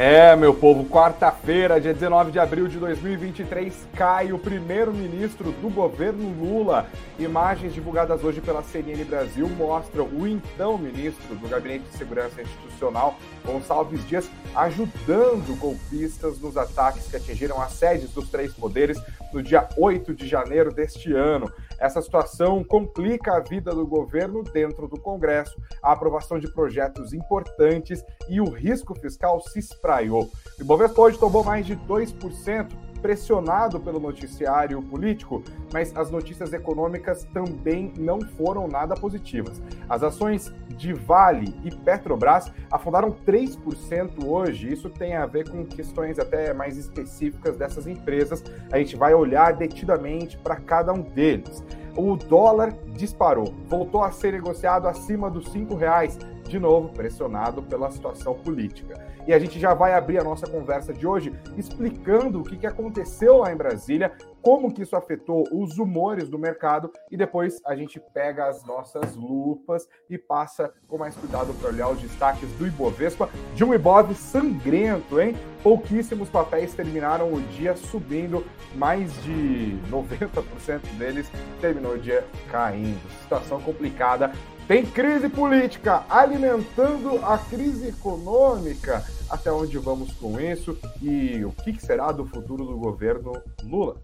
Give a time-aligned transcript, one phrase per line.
[0.00, 6.30] É, meu povo, quarta-feira, dia 19 de abril de 2023, cai o primeiro-ministro do governo
[6.38, 6.86] Lula.
[7.18, 13.16] Imagens divulgadas hoje pela CNN Brasil mostram o então ministro do Gabinete de Segurança Institucional,
[13.44, 19.02] Gonçalves Dias, ajudando golpistas nos ataques que atingiram as sedes dos três poderes
[19.32, 21.52] no dia 8 de janeiro deste ano.
[21.78, 28.04] Essa situação complica a vida do governo dentro do Congresso, a aprovação de projetos importantes
[28.28, 30.30] e o risco fiscal se espraiou.
[30.58, 32.68] O Ibovespa hoje tomou mais de 2%,
[32.98, 39.62] pressionado pelo noticiário político, mas as notícias econômicas também não foram nada positivas.
[39.88, 44.72] As ações de Vale e Petrobras afundaram 3% hoje.
[44.72, 48.42] Isso tem a ver com questões até mais específicas dessas empresas.
[48.70, 51.64] A gente vai olhar detidamente para cada um deles.
[52.00, 56.16] O dólar disparou, voltou a ser negociado acima dos R$ reais,
[56.48, 59.06] de novo pressionado pela situação política.
[59.26, 63.38] E a gente já vai abrir a nossa conversa de hoje explicando o que aconteceu
[63.38, 68.00] lá em Brasília, como que isso afetou os humores do mercado e depois a gente
[68.14, 73.28] pega as nossas lupas e passa com mais cuidado para olhar os destaques do Ibovespa,
[73.54, 75.36] de um Ibov sangrento, hein?
[75.62, 83.00] Pouquíssimos papéis terminaram o dia subindo, mais de 90% deles terminou o dia caindo.
[83.22, 84.32] Situação complicada.
[84.68, 89.02] Tem crise política alimentando a crise econômica.
[89.30, 93.96] Até onde vamos com isso e o que será do futuro do governo Lula?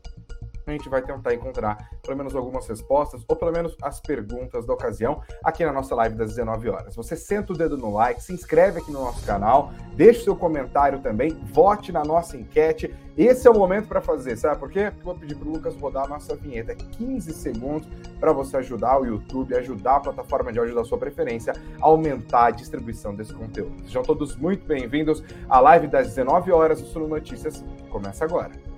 [0.66, 4.72] A gente vai tentar encontrar pelo menos algumas respostas, ou pelo menos as perguntas da
[4.72, 6.96] ocasião, aqui na nossa live das 19 horas.
[6.96, 11.00] Você senta o dedo no like, se inscreve aqui no nosso canal, deixe seu comentário
[11.00, 12.94] também, vote na nossa enquete.
[13.16, 14.90] Esse é o momento para fazer, sabe por quê?
[14.90, 16.72] Porque eu vou pedir para o Lucas rodar a nossa vinheta.
[16.72, 20.98] É 15 segundos para você ajudar o YouTube, ajudar a plataforma de áudio da sua
[20.98, 23.84] preferência a aumentar a distribuição desse conteúdo.
[23.84, 27.64] Sejam todos muito bem-vindos à live das 19 horas do Suno Notícias.
[27.88, 28.73] Começa agora.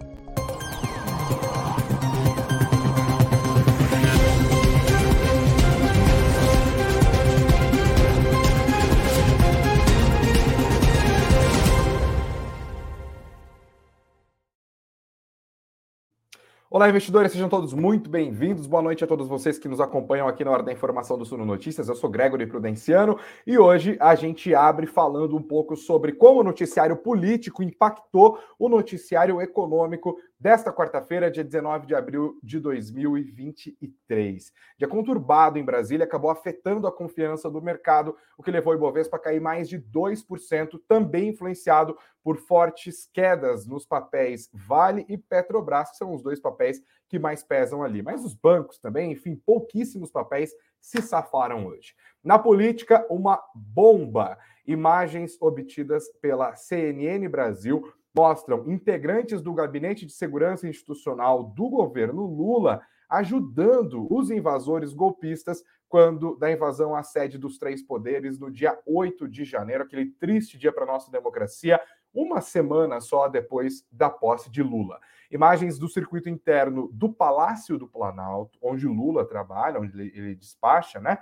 [16.77, 18.67] Olá, investidores, sejam todos muito bem-vindos.
[18.67, 21.43] Boa noite a todos vocês que nos acompanham aqui na hora da informação do Suno
[21.43, 21.89] Notícias.
[21.89, 26.45] Eu sou Gregory Prudenciano e hoje a gente abre falando um pouco sobre como o
[26.45, 34.53] noticiário político impactou o noticiário econômico desta quarta-feira, dia 19 de abril de 2023.
[34.79, 39.17] Dia conturbado em Brasília acabou afetando a confiança do mercado, o que levou o Ibovespa
[39.17, 45.93] a cair mais de 2%, também influenciado por fortes quedas nos papéis Vale e Petrobras,
[45.93, 48.03] que são os dois papéis que mais pesam ali.
[48.03, 51.95] Mas os bancos também, enfim, pouquíssimos papéis se safaram hoje.
[52.23, 54.37] Na política, uma bomba.
[54.67, 62.81] Imagens obtidas pela CNN Brasil mostram integrantes do Gabinete de Segurança Institucional do governo Lula
[63.09, 69.29] ajudando os invasores golpistas quando da invasão à sede dos três poderes no dia 8
[69.29, 71.81] de janeiro, aquele triste dia para nossa democracia,
[72.13, 74.99] uma semana só depois da posse de Lula.
[75.31, 80.99] Imagens do circuito interno do Palácio do Planalto, onde Lula trabalha, onde ele, ele despacha,
[80.99, 81.19] né?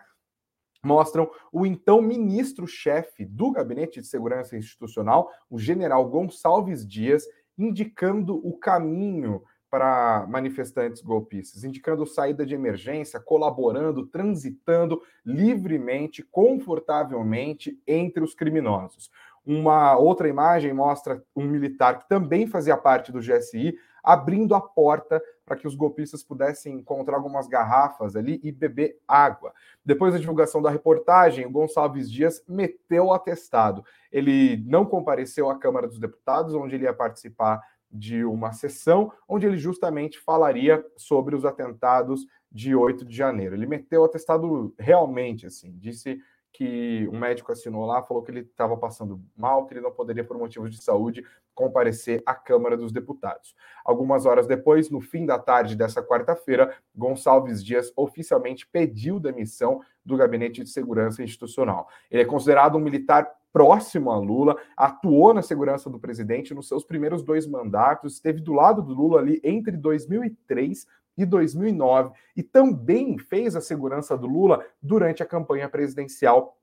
[0.84, 7.24] Mostram o então ministro-chefe do Gabinete de Segurança Institucional, o general Gonçalves Dias,
[7.58, 18.22] indicando o caminho para manifestantes golpistas, indicando saída de emergência, colaborando, transitando livremente, confortavelmente entre
[18.22, 19.10] os criminosos.
[19.44, 25.22] Uma outra imagem mostra um militar que também fazia parte do GSI abrindo a porta
[25.44, 29.52] para que os golpistas pudessem encontrar algumas garrafas ali e beber água.
[29.84, 33.84] Depois da divulgação da reportagem, o Gonçalves Dias meteu o atestado.
[34.12, 37.60] Ele não compareceu à Câmara dos Deputados, onde ele ia participar
[37.90, 43.54] de uma sessão onde ele justamente falaria sobre os atentados de 8 de janeiro.
[43.54, 46.20] Ele meteu o atestado realmente, assim, disse
[46.52, 50.22] que um médico assinou lá, falou que ele estava passando mal, que ele não poderia,
[50.22, 51.24] por motivos de saúde,
[51.54, 53.54] comparecer à Câmara dos Deputados.
[53.84, 60.16] Algumas horas depois, no fim da tarde dessa quarta-feira, Gonçalves Dias oficialmente pediu demissão do
[60.16, 61.88] Gabinete de Segurança Institucional.
[62.10, 66.84] Ele é considerado um militar próximo a Lula, atuou na segurança do presidente nos seus
[66.84, 70.86] primeiros dois mandatos, esteve do lado do Lula ali entre 2003
[71.16, 76.58] e 2009 e também fez a segurança do Lula durante a campanha presidencial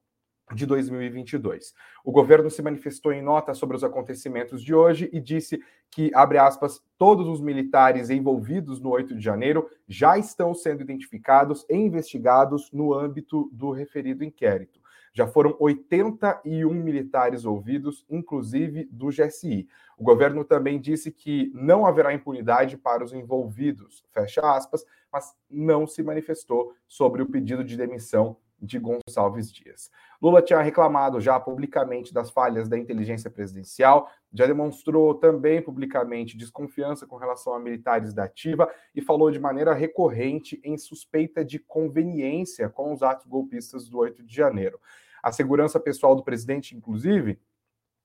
[0.53, 1.73] de 2022.
[2.03, 6.37] O governo se manifestou em nota sobre os acontecimentos de hoje e disse que, abre
[6.37, 12.71] aspas, todos os militares envolvidos no 8 de janeiro já estão sendo identificados e investigados
[12.71, 14.79] no âmbito do referido inquérito.
[15.13, 19.67] Já foram 81 militares ouvidos, inclusive do GSI.
[19.97, 25.85] O governo também disse que não haverá impunidade para os envolvidos, fecha aspas, mas não
[25.85, 29.89] se manifestou sobre o pedido de demissão de Gonçalves Dias.
[30.21, 37.07] Lula tinha reclamado já publicamente das falhas da inteligência presidencial, já demonstrou também publicamente desconfiança
[37.07, 42.69] com relação a militares da ativa e falou de maneira recorrente em suspeita de conveniência
[42.69, 44.79] com os atos golpistas do 8 de janeiro.
[45.23, 47.39] A segurança pessoal do presidente, inclusive,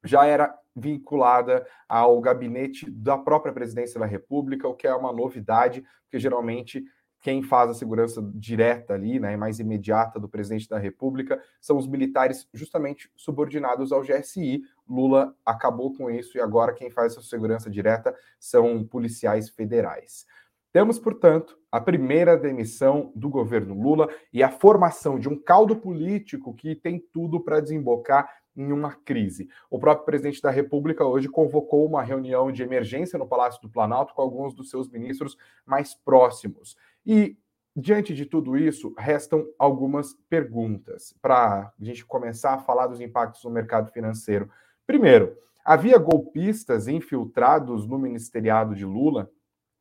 [0.05, 5.85] já era vinculada ao gabinete da própria presidência da República, o que é uma novidade,
[6.03, 6.85] porque geralmente
[7.21, 11.87] quem faz a segurança direta ali, né, mais imediata do presidente da República, são os
[11.87, 14.63] militares justamente subordinados ao GSI.
[14.89, 20.27] Lula acabou com isso e agora quem faz essa segurança direta são policiais federais.
[20.73, 26.55] Temos, portanto, a primeira demissão do governo Lula e a formação de um caldo político
[26.55, 29.49] que tem tudo para desembocar em uma crise.
[29.71, 34.15] O próprio presidente da República hoje convocou uma reunião de emergência no Palácio do Planalto
[34.15, 36.77] com alguns dos seus ministros mais próximos.
[37.07, 37.39] E,
[37.75, 43.45] diante de tudo isso, restam algumas perguntas para a gente começar a falar dos impactos
[43.45, 44.51] no mercado financeiro.
[44.85, 49.31] Primeiro, havia golpistas infiltrados no ministeriado de Lula?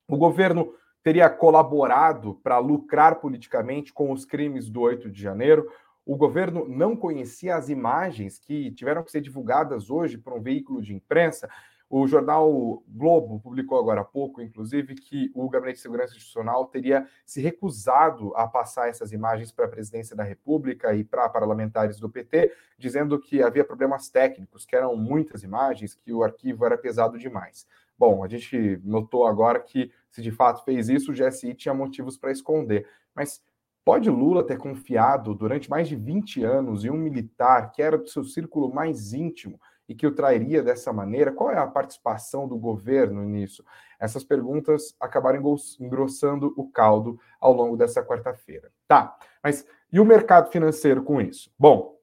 [0.07, 0.71] O governo
[1.03, 5.67] teria colaborado para lucrar politicamente com os crimes do 8 de janeiro?
[6.05, 10.79] O governo não conhecia as imagens que tiveram que ser divulgadas hoje por um veículo
[10.79, 11.49] de imprensa.
[11.87, 17.07] O jornal Globo publicou agora há pouco, inclusive, que o Gabinete de Segurança Institucional teria
[17.25, 22.09] se recusado a passar essas imagens para a presidência da República e para parlamentares do
[22.09, 27.19] PT, dizendo que havia problemas técnicos, que eram muitas imagens, que o arquivo era pesado
[27.19, 27.67] demais.
[27.97, 32.17] Bom, a gente notou agora que, se de fato fez isso, o GSI tinha motivos
[32.17, 32.87] para esconder.
[33.13, 33.43] Mas
[33.85, 38.09] Pode Lula ter confiado durante mais de 20 anos em um militar que era do
[38.09, 41.31] seu círculo mais íntimo e que o trairia dessa maneira?
[41.31, 43.63] Qual é a participação do governo nisso?
[43.99, 48.71] Essas perguntas acabaram engrossando o caldo ao longo dessa quarta-feira.
[48.87, 51.51] Tá, mas e o mercado financeiro com isso?
[51.57, 51.95] Bom,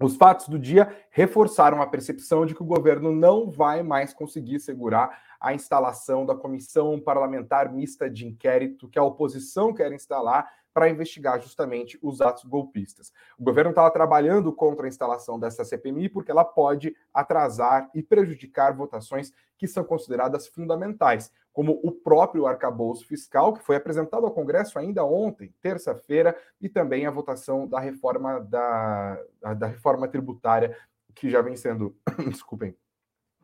[0.00, 4.60] os fatos do dia reforçaram a percepção de que o governo não vai mais conseguir
[4.60, 10.90] segurar a instalação da comissão parlamentar mista de inquérito que a oposição quer instalar para
[10.90, 13.10] investigar justamente os atos golpistas.
[13.38, 18.76] O governo estava trabalhando contra a instalação dessa CPMI porque ela pode atrasar e prejudicar
[18.76, 24.78] votações que são consideradas fundamentais, como o próprio arcabouço fiscal, que foi apresentado ao Congresso
[24.78, 29.18] ainda ontem, terça-feira, e também a votação da reforma da,
[29.56, 30.76] da reforma tributária
[31.14, 31.96] que já vem sendo,
[32.28, 32.76] desculpem,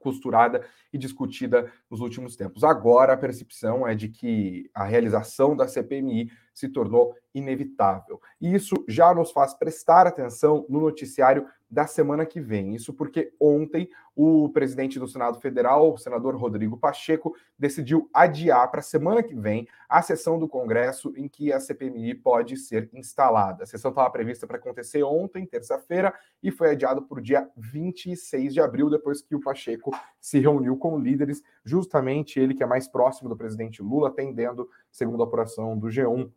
[0.03, 2.63] costurada e discutida nos últimos tempos.
[2.63, 8.21] Agora a percepção é de que a realização da CPMI se tornou inevitável.
[8.41, 12.75] E isso já nos faz prestar atenção no noticiário da semana que vem.
[12.75, 18.81] Isso porque ontem o presidente do Senado Federal, o senador Rodrigo Pacheco, decidiu adiar para
[18.81, 23.65] a semana que vem a sessão do Congresso em que a CPMI pode ser instalada.
[23.65, 26.13] A sessão estava prevista para acontecer ontem, terça-feira,
[26.43, 30.77] e foi adiada para o dia 26 de abril, depois que o Pacheco se reuniu
[30.77, 35.79] com líderes, justamente ele que é mais próximo do presidente Lula, atendendo, segundo a apuração
[35.79, 36.31] do G1,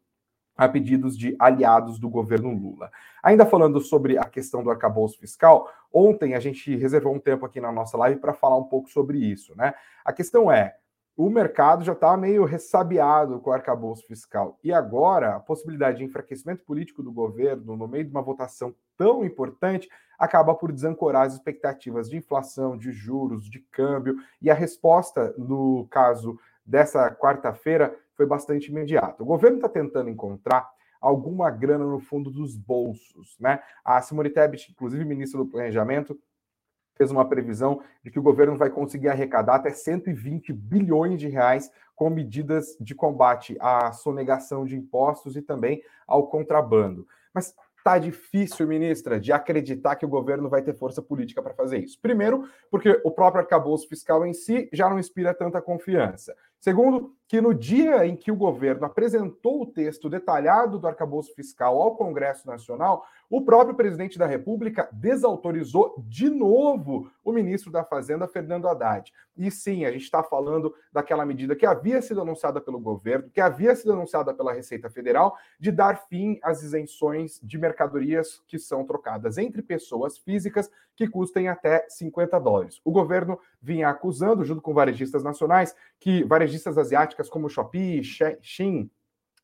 [0.55, 2.91] a pedidos de aliados do governo Lula.
[3.21, 7.59] Ainda falando sobre a questão do arcabouço fiscal, ontem a gente reservou um tempo aqui
[7.59, 9.73] na nossa live para falar um pouco sobre isso, né?
[10.03, 10.75] A questão é,
[11.17, 14.59] o mercado já está meio ressabiado com o arcabouço fiscal.
[14.61, 19.23] E agora, a possibilidade de enfraquecimento político do governo no meio de uma votação tão
[19.23, 24.17] importante acaba por desancorar as expectativas de inflação, de juros, de câmbio.
[24.41, 29.23] E a resposta, no caso dessa quarta-feira, foi bastante imediato.
[29.23, 30.69] O governo está tentando encontrar
[30.99, 33.59] alguma grana no fundo dos bolsos, né?
[33.83, 36.17] A Simone Tebet, inclusive ministra do Planejamento,
[36.95, 41.69] fez uma previsão de que o governo vai conseguir arrecadar até 120 bilhões de reais
[41.93, 47.05] com medidas de combate à sonegação de impostos e também ao contrabando.
[47.33, 47.53] Mas
[47.83, 51.99] tá difícil, ministra, de acreditar que o governo vai ter força política para fazer isso.
[52.01, 56.35] Primeiro, porque o próprio arcabouço fiscal em si já não inspira tanta confiança.
[56.59, 61.81] Segundo, que no dia em que o governo apresentou o texto detalhado do arcabouço fiscal
[61.81, 68.27] ao Congresso Nacional, o próprio presidente da República desautorizou de novo o ministro da Fazenda,
[68.27, 69.11] Fernando Haddad.
[69.35, 73.41] E sim, a gente está falando daquela medida que havia sido anunciada pelo governo, que
[73.41, 78.85] havia sido anunciada pela Receita Federal, de dar fim às isenções de mercadorias que são
[78.85, 82.79] trocadas entre pessoas físicas que custem até 50 dólares.
[82.85, 86.77] O governo vinha acusando, junto com varejistas nacionais, que varejistas
[87.25, 88.89] asiáticas como Shopee, Shein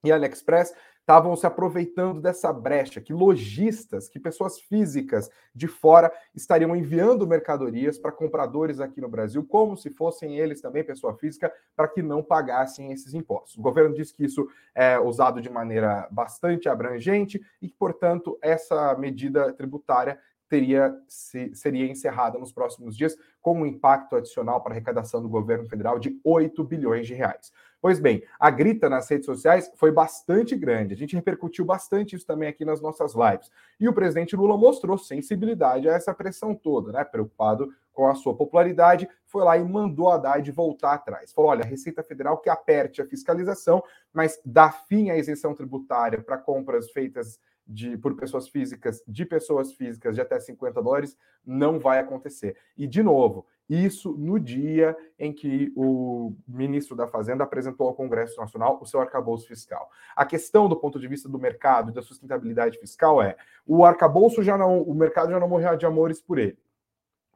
[0.04, 6.76] e AliExpress estavam se aproveitando dessa brecha, que lojistas, que pessoas físicas de fora estariam
[6.76, 11.88] enviando mercadorias para compradores aqui no Brasil, como se fossem eles também pessoa física, para
[11.88, 13.58] que não pagassem esses impostos.
[13.58, 19.52] O governo diz que isso é usado de maneira bastante abrangente e portanto, essa medida
[19.54, 20.20] tributária
[20.52, 25.30] teria se, seria encerrada nos próximos dias, com um impacto adicional para a arrecadação do
[25.30, 27.54] governo federal de 8 bilhões de reais.
[27.82, 30.94] Pois bem, a grita nas redes sociais foi bastante grande.
[30.94, 33.50] A gente repercutiu bastante isso também aqui nas nossas lives.
[33.80, 37.06] E o presidente Lula mostrou sensibilidade a essa pressão toda, né?
[37.06, 41.32] Preocupado com a sua popularidade, foi lá e mandou a Haddad voltar atrás.
[41.32, 43.82] Falou: olha, a Receita Federal que aperte a fiscalização,
[44.14, 47.40] mas dá fim à isenção tributária para compras feitas
[47.72, 52.58] de, por pessoas físicas, de pessoas físicas de até 50 dólares, não vai acontecer.
[52.78, 58.40] E, de novo, isso no dia em que o ministro da Fazenda apresentou ao Congresso
[58.40, 59.90] Nacional o seu arcabouço fiscal.
[60.14, 64.44] A questão do ponto de vista do mercado e da sustentabilidade fiscal é: o arcabouço
[64.44, 66.58] já não, o mercado já não morreu de amores por ele.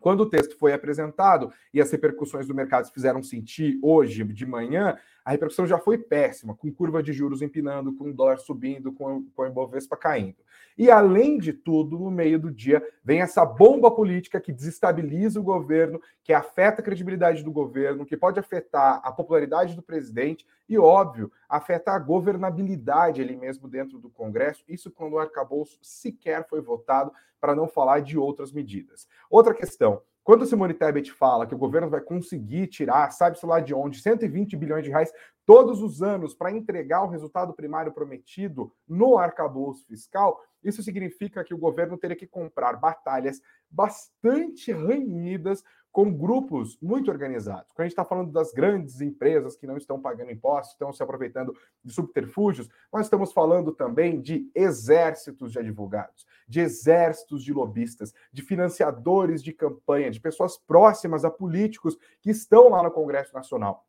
[0.01, 4.45] Quando o texto foi apresentado e as repercussões do mercado se fizeram sentir hoje de
[4.45, 8.93] manhã, a repercussão já foi péssima, com curva de juros empinando, com o dólar subindo,
[8.93, 10.37] com, com o Ibovespa caindo.
[10.77, 15.43] E, além de tudo, no meio do dia, vem essa bomba política que desestabiliza o
[15.43, 20.77] governo, que afeta a credibilidade do governo, que pode afetar a popularidade do presidente e,
[20.77, 24.63] óbvio, afeta a governabilidade ali mesmo dentro do Congresso.
[24.67, 29.07] Isso quando o arcabouço sequer foi votado, para não falar de outras medidas.
[29.29, 30.01] Outra questão.
[30.25, 34.57] Quando Simone Tebet fala que o governo vai conseguir tirar, sabe-se lá de onde, 120
[34.57, 35.13] bilhões de reais
[35.45, 41.53] todos os anos para entregar o resultado primário prometido no arcabouço fiscal, isso significa que
[41.53, 43.39] o governo teria que comprar batalhas
[43.69, 45.63] bastante renhidas
[45.95, 47.71] com grupos muito organizados.
[47.71, 51.01] Quando a gente está falando das grandes empresas que não estão pagando impostos, estão se
[51.01, 58.13] aproveitando de subterfúgios, nós estamos falando também de exércitos de advogados, de exércitos de lobistas,
[58.29, 63.87] de financiadores de campanha, de pessoas próximas a políticos que estão lá no Congresso Nacional.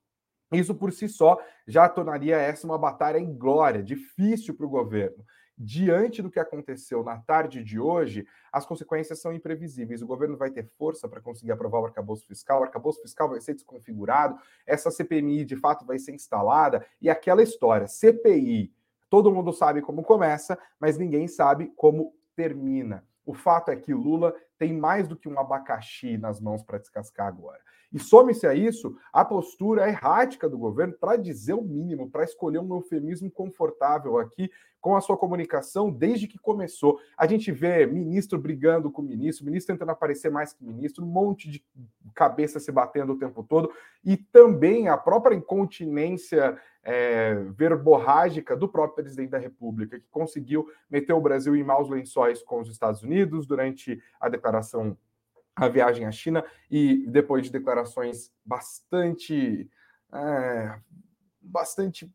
[0.53, 1.37] Isso por si só
[1.67, 5.25] já tornaria essa uma batalha em glória, difícil para o governo
[5.59, 10.03] diante do que aconteceu na tarde de hoje, as consequências são imprevisíveis.
[10.03, 13.41] O governo vai ter força para conseguir aprovar o arcabouço fiscal, o arcabouço fiscal vai
[13.41, 18.73] ser desconfigurado, essa CPMI de fato vai ser instalada, e aquela história, CPI,
[19.09, 23.05] todo mundo sabe como começa, mas ninguém sabe como termina.
[23.25, 27.27] O fato é que Lula tem mais do que um abacaxi nas mãos para descascar
[27.27, 27.61] agora.
[27.93, 32.59] E some-se a isso a postura errática do governo, para dizer o mínimo, para escolher
[32.59, 34.50] um eufemismo confortável aqui
[34.87, 37.00] com a sua comunicação desde que começou.
[37.16, 41.50] A gente vê ministro brigando com ministro, ministro tentando aparecer mais que ministro, um monte
[41.50, 41.64] de
[42.14, 43.69] cabeça se batendo o tempo todo,
[44.05, 51.12] e também a própria incontinência é, verborrágica do próprio presidente da República, que conseguiu meter
[51.12, 54.97] o Brasil em maus lençóis com os Estados Unidos durante a declaração
[55.57, 59.69] a viagem à China e depois de declarações bastante
[60.13, 60.79] é,
[61.41, 62.13] bastante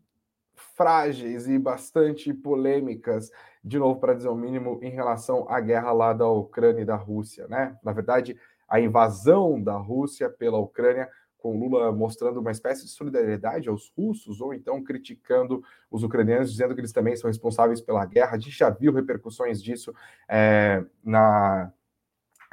[0.75, 3.31] frágeis e bastante polêmicas,
[3.63, 6.95] de novo para dizer o mínimo, em relação à guerra lá da Ucrânia e da
[6.95, 7.77] Rússia, né?
[7.83, 13.67] Na verdade, a invasão da Rússia pela Ucrânia, com Lula mostrando uma espécie de solidariedade
[13.67, 18.35] aos russos, ou então criticando os ucranianos, dizendo que eles também são responsáveis pela guerra.
[18.35, 19.93] A gente já viu repercussões disso
[20.29, 21.70] é, na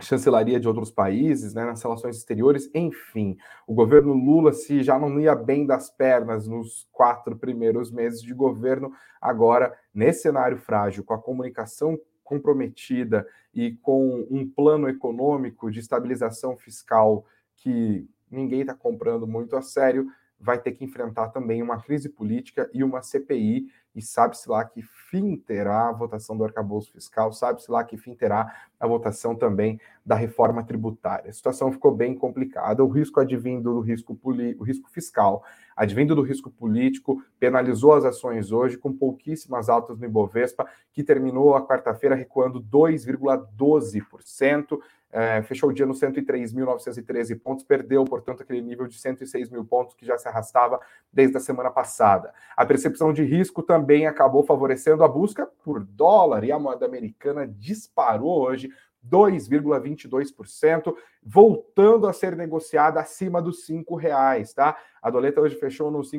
[0.00, 3.36] chancelaria de outros países, né, nas relações exteriores, enfim,
[3.66, 8.32] o governo Lula, se já não ia bem das pernas nos quatro primeiros meses de
[8.32, 15.80] governo, agora, nesse cenário frágil, com a comunicação comprometida e com um plano econômico de
[15.80, 17.24] estabilização fiscal
[17.56, 20.06] que ninguém está comprando muito a sério,
[20.40, 24.82] vai ter que enfrentar também uma crise política e uma CPI e sabe-se lá que
[24.82, 29.80] fim terá a votação do arcabouço fiscal, sabe-se lá que fim terá a votação também
[30.06, 31.30] da reforma tributária.
[31.30, 35.42] A situação ficou bem complicada, o risco advindo do risco, o risco fiscal,
[35.76, 41.56] advindo do risco político, penalizou as ações hoje com pouquíssimas altas no Ibovespa, que terminou
[41.56, 44.78] a quarta-feira recuando 2,12%,
[45.10, 49.94] é, fechou o dia nos 103.913 pontos, perdeu, portanto, aquele nível de 106 mil pontos
[49.94, 50.78] que já se arrastava
[51.12, 52.32] desde a semana passada.
[52.56, 57.46] A percepção de risco também acabou favorecendo a busca por dólar e a moeda americana
[57.46, 58.70] disparou hoje
[59.08, 64.76] 2,22%, voltando a ser negociada acima dos cinco reais, tá?
[65.00, 66.10] A doleta hoje fechou nos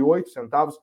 [0.00, 0.78] oito centavos.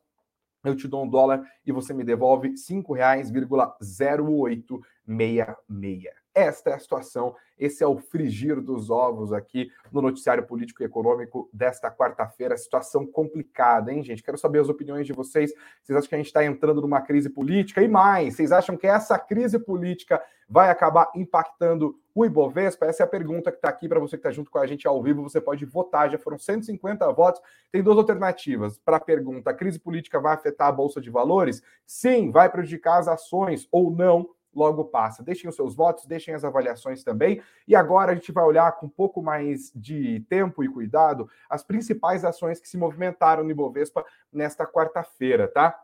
[0.64, 2.54] Eu te dou um dólar e você me devolve
[2.94, 6.23] reais, 0,0866.
[6.36, 10.86] Esta é a situação, esse é o frigir dos ovos aqui no noticiário político e
[10.86, 12.58] econômico desta quarta-feira.
[12.58, 14.24] Situação complicada, hein, gente?
[14.24, 15.54] Quero saber as opiniões de vocês.
[15.82, 17.84] Vocês acham que a gente está entrando numa crise política?
[17.84, 22.88] E mais, vocês acham que essa crise política vai acabar impactando o Ibovespa?
[22.88, 24.88] Essa é a pergunta que está aqui para você que está junto com a gente
[24.88, 25.22] ao vivo.
[25.22, 27.42] Você pode votar, já foram 150 votos.
[27.72, 31.62] Tem duas alternativas para a pergunta: a crise política vai afetar a Bolsa de Valores?
[31.86, 34.28] Sim, vai prejudicar as ações ou não?
[34.56, 35.24] Logo passa.
[35.24, 37.42] Deixem os seus votos, deixem as avaliações também.
[37.68, 41.64] E agora a gente vai olhar com um pouco mais de tempo e cuidado as
[41.64, 45.80] principais ações que se movimentaram no Ibovespa nesta quarta-feira, tá?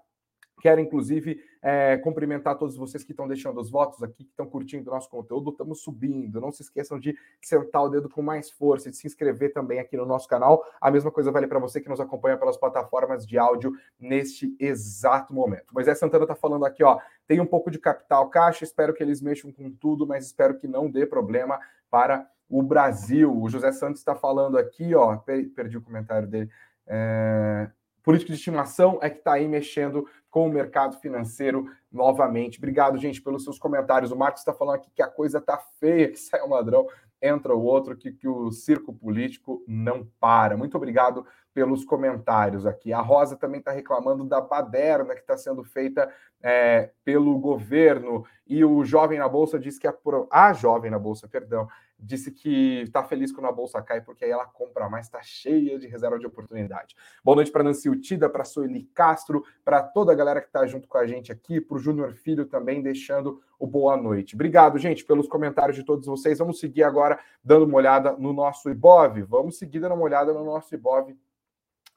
[0.60, 4.90] Quero, inclusive, é, cumprimentar todos vocês que estão deixando os votos aqui, que estão curtindo
[4.90, 5.52] o nosso conteúdo.
[5.52, 6.40] Estamos subindo.
[6.40, 9.80] Não se esqueçam de sentar o dedo com mais força e de se inscrever também
[9.80, 10.64] aqui no nosso canal.
[10.80, 15.34] A mesma coisa vale para você que nos acompanha pelas plataformas de áudio neste exato
[15.34, 15.74] momento.
[15.74, 17.00] Moisés Santana está falando aqui, ó.
[17.28, 20.68] Tem um pouco de capital caixa, espero que eles mexam com tudo, mas espero que
[20.68, 23.36] não dê problema para o Brasil.
[23.40, 25.18] O José Santos está falando aqui, ó.
[25.18, 26.50] Perdi o comentário dele.
[26.88, 27.70] É
[28.10, 32.58] político de estimação é que está aí mexendo com o mercado financeiro novamente.
[32.58, 34.12] Obrigado, gente, pelos seus comentários.
[34.12, 36.88] O Marcos está falando aqui que a coisa está feia, que sai um ladrão,
[37.22, 40.58] entra o outro, que, que o circo político não para.
[40.58, 41.24] Muito obrigado
[41.54, 42.92] pelos comentários aqui.
[42.92, 46.12] A Rosa também está reclamando da baderna que está sendo feita
[46.42, 48.26] é, pelo governo.
[48.48, 49.94] E o jovem na bolsa diz que a,
[50.32, 51.68] a jovem na bolsa, perdão,
[52.00, 55.78] disse que está feliz quando a bolsa cai, porque aí ela compra mais, está cheia
[55.78, 56.96] de reserva de oportunidade.
[57.24, 60.88] Boa noite para Nancy Utida, para Sueli Castro, para toda a galera que está junto
[60.88, 64.36] com a gente aqui, para o Júnior Filho também, deixando o boa noite.
[64.36, 66.40] Obrigado, gente, pelos comentários de todos vocês.
[66.40, 69.24] Vamos seguir agora dando uma olhada no nosso IBOV.
[69.24, 71.18] Vamos seguir dando uma olhada no nosso IBOV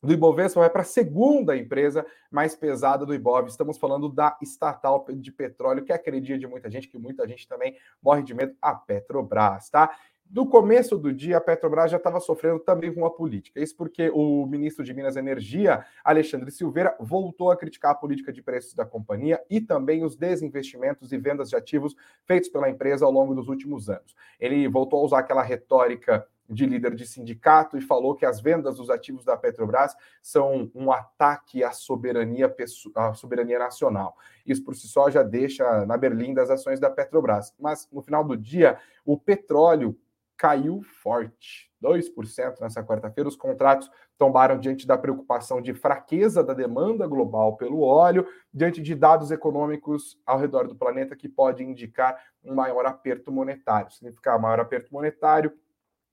[0.01, 3.47] do Ibovespa vai para a segunda empresa mais pesada do Ibov.
[3.47, 7.27] Estamos falando da estatal de petróleo, que é a queridinha de muita gente, que muita
[7.27, 9.95] gente também morre de medo, a Petrobras, tá?
[10.25, 13.59] Do começo do dia, a Petrobras já estava sofrendo também com a política.
[13.59, 18.31] Isso porque o ministro de Minas e Energia, Alexandre Silveira, voltou a criticar a política
[18.31, 23.05] de preços da companhia e também os desinvestimentos e vendas de ativos feitos pela empresa
[23.05, 24.15] ao longo dos últimos anos.
[24.39, 28.75] Ele voltou a usar aquela retórica de líder de sindicato e falou que as vendas
[28.75, 32.53] dos ativos da Petrobras são um ataque à soberania,
[32.95, 34.17] à soberania nacional.
[34.45, 37.55] Isso por si só já deixa na berlinda as ações da Petrobras.
[37.57, 39.97] Mas no final do dia, o petróleo
[40.41, 43.29] caiu forte, 2% nessa quarta-feira.
[43.29, 48.95] Os contratos tombaram diante da preocupação de fraqueza da demanda global pelo óleo, diante de
[48.95, 53.91] dados econômicos ao redor do planeta que podem indicar um maior aperto monetário.
[53.91, 55.53] Significar maior aperto monetário,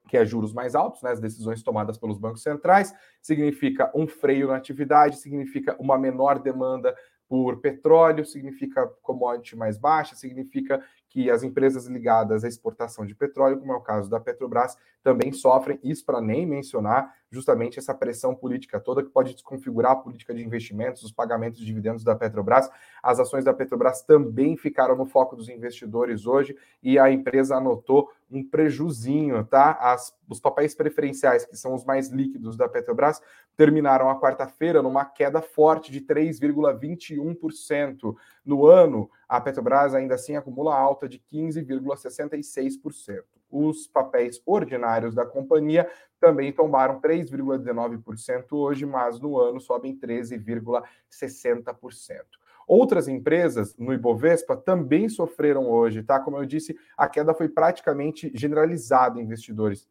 [0.08, 4.48] que é juros mais altos, né, as decisões tomadas pelos bancos centrais, significa um freio
[4.48, 6.96] na atividade, significa uma menor demanda
[7.28, 13.58] por petróleo, significa commodity mais baixa, significa que as empresas ligadas à exportação de petróleo,
[13.58, 18.34] como é o caso da Petrobras, também sofrem, isso para nem mencionar justamente essa pressão
[18.34, 22.68] política toda que pode desconfigurar a política de investimentos, os pagamentos de dividendos da Petrobras.
[23.02, 28.10] As ações da Petrobras também ficaram no foco dos investidores hoje e a empresa anotou
[28.30, 29.72] um prejuzinho, tá?
[29.80, 33.20] As, os papéis preferenciais, que são os mais líquidos da Petrobras,
[33.56, 38.14] terminaram a quarta-feira numa queda forte de 3,21%.
[38.48, 43.22] No ano, a Petrobras ainda assim acumula alta de 15,66%.
[43.50, 45.86] Os papéis ordinários da companhia
[46.18, 52.22] também tombaram 3,19% hoje, mas no ano sobem 13,60%.
[52.66, 56.18] Outras empresas no Ibovespa também sofreram hoje, tá?
[56.18, 59.86] Como eu disse, a queda foi praticamente generalizada investidores.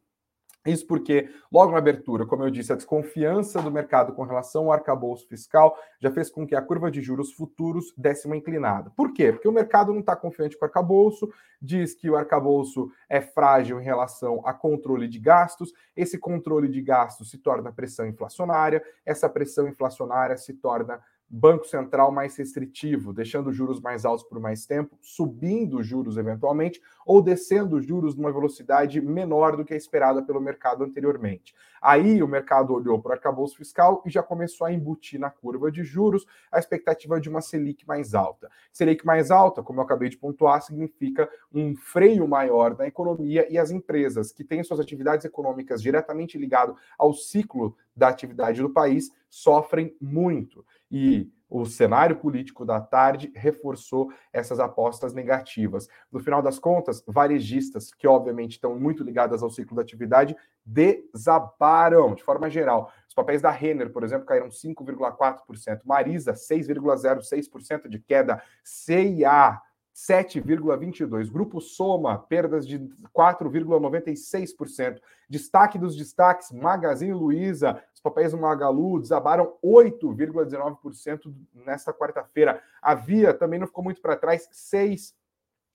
[0.66, 4.72] Isso porque, logo na abertura, como eu disse, a desconfiança do mercado com relação ao
[4.72, 8.90] arcabouço fiscal já fez com que a curva de juros futuros desse uma inclinada.
[8.90, 9.32] Por quê?
[9.32, 13.80] Porque o mercado não está confiante com o arcabouço, diz que o arcabouço é frágil
[13.80, 19.28] em relação a controle de gastos, esse controle de gastos se torna pressão inflacionária, essa
[19.28, 24.96] pressão inflacionária se torna Banco Central mais restritivo, deixando juros mais altos por mais tempo,
[25.02, 30.84] subindo juros eventualmente, ou descendo juros numa velocidade menor do que a esperada pelo mercado
[30.84, 31.54] anteriormente.
[31.80, 35.70] Aí o mercado olhou para o arcabouço fiscal e já começou a embutir na curva
[35.70, 38.50] de juros a expectativa de uma Selic mais alta.
[38.72, 43.58] Selic mais alta, como eu acabei de pontuar, significa um freio maior na economia e
[43.58, 49.10] as empresas que têm suas atividades econômicas diretamente ligado ao ciclo da atividade do país
[49.28, 50.64] sofrem muito.
[50.90, 55.88] E o cenário político da tarde reforçou essas apostas negativas.
[56.12, 62.14] No final das contas, varejistas, que obviamente estão muito ligadas ao ciclo da atividade, desabaram
[62.14, 62.92] de forma geral.
[63.08, 69.60] Os papéis da Renner, por exemplo, caíram 5,4%, Marisa, 6,06% de queda, CIA,
[69.98, 71.30] 7,22%.
[71.30, 72.78] Grupo Soma, perdas de
[73.12, 75.00] 4,96%.
[75.28, 82.62] Destaque dos destaques, Magazine Luiza, papéis do Magalu desabaram 8,19% nesta quarta-feira.
[82.80, 84.48] A Via também não ficou muito para trás,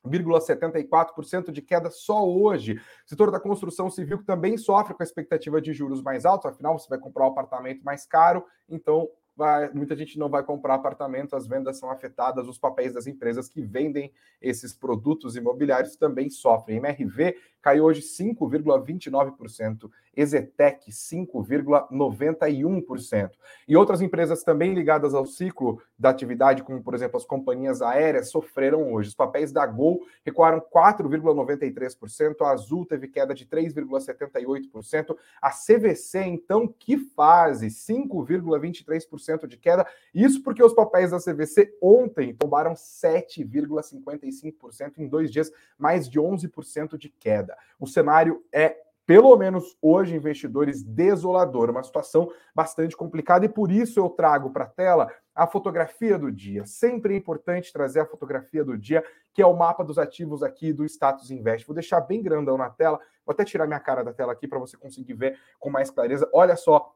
[0.06, 2.82] 6,74% de queda só hoje.
[3.06, 6.78] O setor da construção civil também sofre com a expectativa de juros mais altos, afinal
[6.78, 11.36] você vai comprar um apartamento mais caro, então vai, muita gente não vai comprar apartamento,
[11.36, 16.78] as vendas são afetadas, os papéis das empresas que vendem esses produtos imobiliários também sofrem.
[16.78, 23.32] MRV caiu hoje 5,29%, Exetec 5,91%.
[23.68, 28.30] E outras empresas também ligadas ao ciclo da atividade, como por exemplo as companhias aéreas,
[28.30, 29.10] sofreram hoje.
[29.10, 36.68] Os papéis da Gol recuaram 4,93%, a Azul teve queda de 3,78%, a CVC, então,
[36.68, 37.68] que fase?
[37.68, 39.88] 5,23% de queda.
[40.14, 46.98] Isso porque os papéis da CVC ontem tombaram 7,55% em dois dias, mais de 11%
[46.98, 47.53] de queda.
[47.80, 54.00] O cenário é pelo menos hoje, investidores, desolador, uma situação bastante complicada, e por isso
[54.00, 56.66] eu trago para a tela a fotografia do dia.
[56.66, 60.72] Sempre é importante trazer a fotografia do dia, que é o mapa dos ativos aqui
[60.72, 61.68] do Status Invest.
[61.68, 64.60] Vou deixar bem grandão na tela, vou até tirar minha cara da tela aqui para
[64.60, 66.30] você conseguir ver com mais clareza.
[66.32, 66.94] Olha só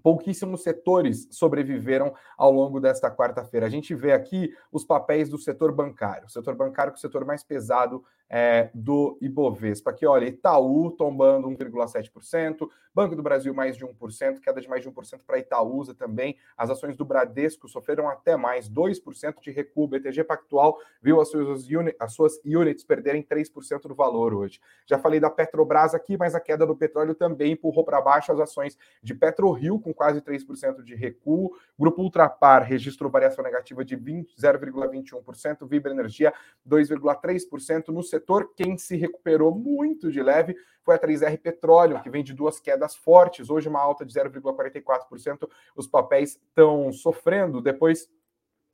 [0.00, 3.66] pouquíssimos setores sobreviveram ao longo desta quarta-feira.
[3.66, 6.26] A gente vê aqui os papéis do setor bancário.
[6.26, 9.90] O setor bancário que é o setor mais pesado é, do Ibovespa.
[9.90, 14.90] Aqui, olha, Itaú tombando 1,7%, Banco do Brasil mais de 1%, queda de mais de
[14.90, 16.36] 1% para Itaúsa também.
[16.56, 19.86] As ações do Bradesco sofreram até mais, 2% de recuo.
[19.86, 24.60] BTG Pactual viu as suas, uni, as suas units perderem 3% do valor hoje.
[24.86, 28.40] Já falei da Petrobras aqui, mas a queda do petróleo também empurrou para baixo as
[28.40, 31.54] ações de PetroRio, com quase 3% de recuo.
[31.78, 36.32] Grupo Ultrapar registrou variação negativa de 0,21%, Vibra Energia
[36.66, 38.52] 2,3% no setor setor.
[38.56, 42.94] Quem se recuperou muito de leve foi a 3R Petróleo, que vem de duas quedas
[42.94, 43.50] fortes.
[43.50, 45.48] Hoje, uma alta de 0,44%.
[45.76, 48.08] Os papéis estão sofrendo depois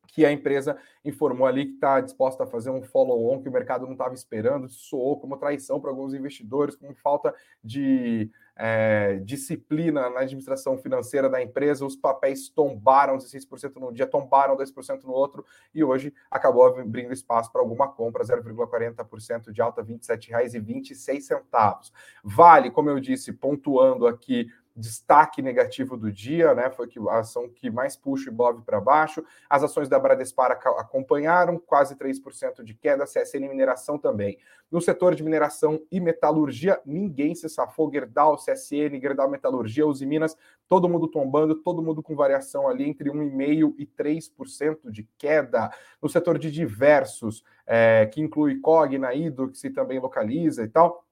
[0.07, 3.85] que a empresa informou ali que está disposta a fazer um follow-on que o mercado
[3.85, 10.21] não estava esperando, soou como traição para alguns investidores, como falta de é, disciplina na
[10.21, 15.85] administração financeira da empresa, os papéis tombaram 16% num dia, tombaram 2% no outro, e
[15.85, 21.93] hoje acabou abrindo espaço para alguma compra, 0,40% de alta, R$ 27,26.
[22.25, 26.71] Vale, como eu disse, pontuando aqui destaque negativo do dia, né?
[26.71, 29.25] Foi a ação que mais puxa o Ibov para baixo.
[29.51, 34.39] As ações da Bradespar acompanharam quase 3% de queda, CSN Mineração também.
[34.71, 37.91] No setor de mineração e metalurgia, ninguém se safou.
[37.91, 40.37] Gerdau, CSN, Gerdau Metalurgia, Uzi Minas,
[40.69, 45.71] todo mundo tombando, todo mundo com variação ali entre 1,5% e 3% de queda.
[46.03, 51.03] No setor de diversos, é, que inclui Cogna, Ido, que se também localiza e tal,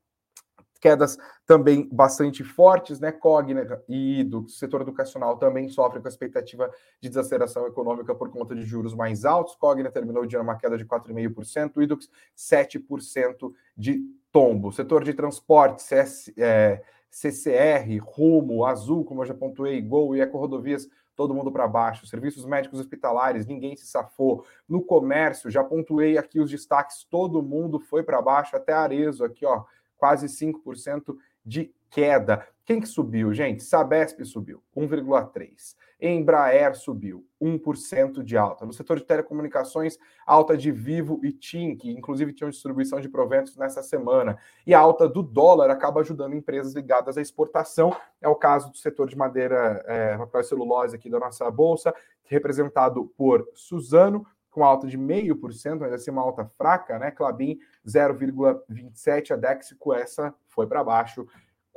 [0.87, 3.11] quedas também bastante fortes, né?
[3.11, 6.70] Cogna e do setor educacional também sofrem com a expectativa
[7.01, 9.57] de desaceleração econômica por conta de juros mais altos.
[9.57, 14.70] Cogna terminou o dia numa queda de 4,5%, Idux 7% de tombo.
[14.70, 20.88] Setor de transporte, CS, é, CCR, Rumo, Azul, como eu já pontuei, Gol e Eco-Rodovias,
[21.16, 22.07] todo mundo para baixo.
[22.07, 24.44] Serviços médicos hospitalares, ninguém se safou.
[24.68, 29.44] No comércio, já pontuei aqui os destaques, todo mundo foi para baixo, até Arezo aqui,
[29.44, 29.64] ó,
[29.96, 32.46] quase 5% de queda.
[32.64, 33.62] Quem que subiu, gente?
[33.62, 35.76] Sabesp subiu, 1,3%.
[35.98, 38.66] Embraer subiu, 1% de alta.
[38.66, 43.56] No setor de telecomunicações, alta de Vivo e TIM, que inclusive tinham distribuição de proventos
[43.56, 44.37] nessa semana.
[44.66, 47.96] E a alta do dólar acaba ajudando empresas ligadas à exportação.
[48.20, 51.94] É o caso do setor de madeira, é, papel e celulose aqui da nossa bolsa,
[52.24, 54.26] representado por Suzano,
[54.57, 57.11] com alta de 0,5%, ainda assim uma alta fraca, né?
[57.11, 61.29] Clabin 0,27%, a Dexico essa foi para baixo,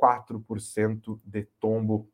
[0.02, 2.08] 4% de tombo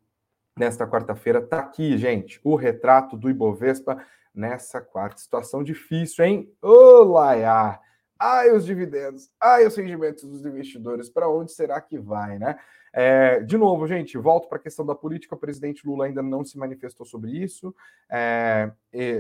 [0.58, 1.40] nesta quarta-feira.
[1.40, 5.20] Tá aqui, gente, o retrato do Ibovespa nessa quarta.
[5.20, 6.52] Situação difícil, hein?
[6.60, 7.80] Olá!
[8.18, 12.58] Ai, os dividendos, ai, os rendimentos dos investidores, para onde será que vai, né?
[12.98, 15.34] É, de novo, gente, volto para a questão da política.
[15.34, 17.74] O presidente Lula ainda não se manifestou sobre isso,
[18.08, 18.72] é,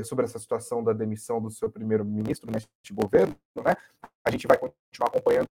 [0.02, 3.76] sobre essa situação da demissão do seu primeiro-ministro neste governo, né?
[4.24, 5.46] A gente vai continuar acompanhando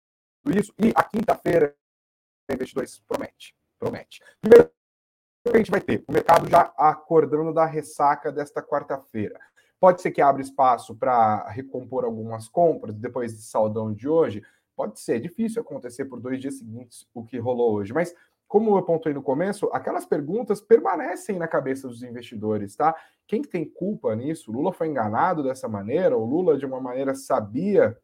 [0.47, 0.73] isso.
[0.79, 1.75] E a quinta-feira,
[2.49, 4.21] investidores promete, promete.
[4.39, 4.71] Primeiro,
[5.45, 6.05] o que a gente vai ter?
[6.07, 9.37] O mercado já acordando da ressaca desta quarta-feira.
[9.83, 14.41] Pode ser que abra espaço para recompor algumas compras depois desse saldão de hoje.
[14.77, 18.15] Pode ser, difícil acontecer por dois dias seguintes o que rolou hoje, mas
[18.47, 22.95] como eu apontei no começo, aquelas perguntas permanecem na cabeça dos investidores, tá?
[23.27, 24.53] Quem tem culpa nisso?
[24.53, 26.17] Lula foi enganado dessa maneira?
[26.17, 27.97] O Lula, de uma maneira, sabia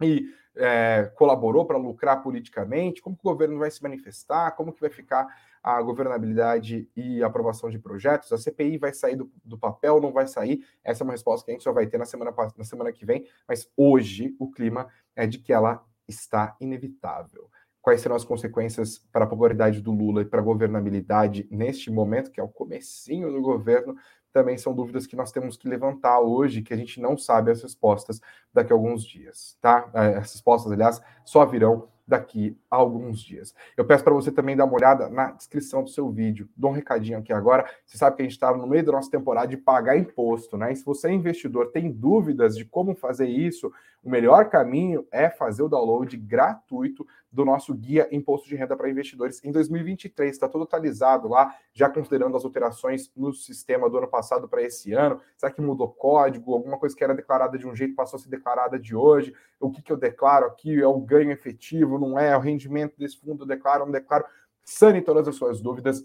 [0.00, 3.02] e é, colaborou para lucrar politicamente?
[3.02, 4.52] Como que o governo vai se manifestar?
[4.52, 5.26] Como que vai ficar
[5.66, 8.32] a governabilidade e aprovação de projetos?
[8.32, 10.64] A CPI vai sair do, do papel, não vai sair?
[10.84, 13.04] Essa é uma resposta que a gente só vai ter na semana, na semana que
[13.04, 17.50] vem, mas hoje o clima é de que ela está inevitável.
[17.82, 22.30] Quais serão as consequências para a popularidade do Lula e para a governabilidade neste momento,
[22.30, 23.96] que é o comecinho do governo,
[24.32, 27.60] também são dúvidas que nós temos que levantar hoje, que a gente não sabe as
[27.60, 28.20] respostas
[28.52, 29.90] daqui a alguns dias, tá?
[29.94, 33.54] É, as respostas, aliás, só virão daqui a alguns dias.
[33.76, 36.48] Eu peço para você também dar uma olhada na descrição do seu vídeo.
[36.56, 37.68] Dou um recadinho aqui agora.
[37.84, 40.72] Você sabe que a gente está no meio da nossa temporada de pagar imposto, né?
[40.72, 45.28] E se você é investidor, tem dúvidas de como fazer isso, o melhor caminho é
[45.28, 47.04] fazer o download gratuito
[47.36, 50.32] do nosso guia Imposto de Renda para Investidores em 2023.
[50.32, 54.94] Está todo atualizado lá, já considerando as alterações no sistema do ano passado para esse
[54.94, 55.20] ano.
[55.36, 56.54] Será que mudou código?
[56.54, 59.34] Alguma coisa que era declarada de um jeito passou a ser declarada de hoje?
[59.60, 60.80] O que, que eu declaro aqui?
[60.80, 61.98] É o ganho efetivo?
[61.98, 62.30] Não é?
[62.30, 63.42] é o rendimento desse fundo?
[63.42, 63.84] Eu declaro?
[63.84, 64.24] Não declaro?
[64.64, 66.02] Sane todas as suas dúvidas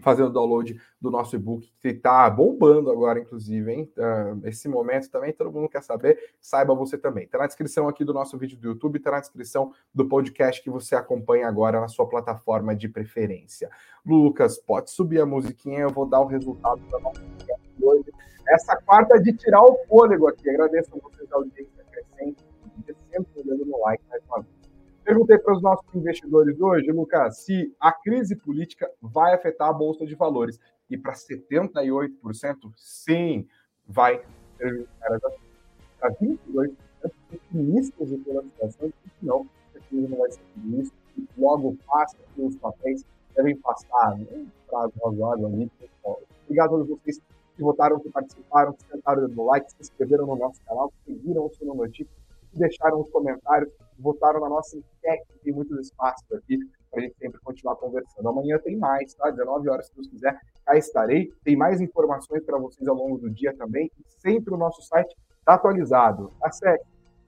[0.00, 3.92] fazendo download do nosso e-book, que está bombando agora, inclusive, hein?
[3.96, 7.24] Uh, esse momento também, todo mundo quer saber, saiba você também.
[7.24, 10.70] Está na descrição aqui do nosso vídeo do YouTube, está na descrição do podcast que
[10.70, 13.70] você acompanha agora na sua plataforma de preferência.
[14.06, 17.20] Lucas, pode subir a musiquinha, eu vou dar o resultado da nossa
[17.82, 18.10] hoje.
[18.48, 20.48] Essa quarta é de tirar o fôlego aqui.
[20.48, 22.44] Agradeço a vocês da audiência crescente,
[23.10, 24.57] sempre dando no like mais uma vez.
[25.08, 30.04] Perguntei para os nossos investidores hoje, Lucas, se a crise política vai afetar a Bolsa
[30.04, 30.60] de Valores.
[30.90, 32.10] E para 78%,
[32.76, 33.48] sim,
[33.86, 34.22] vai
[35.98, 36.74] Para 22%,
[37.32, 38.92] otimistas de toda a situação,
[39.22, 40.42] não, a crise não vai ser
[40.78, 40.92] isso.
[41.38, 43.02] Logo passa que os papéis
[43.34, 44.46] devem passar ali.
[46.44, 47.18] Obrigado a todos vocês
[47.56, 51.50] que votaram, que participaram, que sentaram no like, se inscreveram no nosso canal, seguiram o
[51.54, 52.14] Sino Notícias,
[52.52, 56.58] deixaram os comentários votaram na nossa enquete, tem muitos espaços aqui
[56.90, 58.28] para a gente sempre continuar conversando.
[58.28, 59.30] Amanhã tem mais, tá?
[59.30, 61.32] 19 horas, se Deus quiser, cá estarei.
[61.44, 63.90] Tem mais informações para vocês ao longo do dia também.
[63.98, 66.32] E sempre o nosso site está atualizado.
[66.42, 66.84] Acesse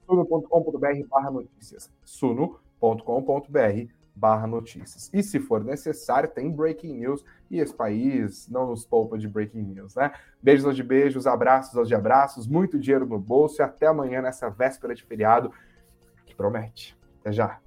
[0.07, 1.91] suno.com.br notícias.
[2.05, 5.09] suno.com.br barra notícias.
[5.15, 9.63] E se for necessário, tem breaking news e esse país não nos poupa de breaking
[9.63, 10.13] news, né?
[10.43, 14.21] Beijos aos de beijos, abraços aos de abraços, muito dinheiro no bolso e até amanhã
[14.21, 15.51] nessa véspera de feriado
[16.41, 16.97] promete.
[17.21, 17.61] Até já.